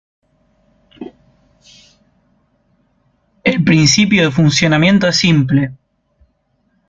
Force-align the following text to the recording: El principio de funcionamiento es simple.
El 3.43 3.63
principio 3.63 4.23
de 4.23 4.31
funcionamiento 4.31 5.07
es 5.07 5.17
simple. 5.17 5.75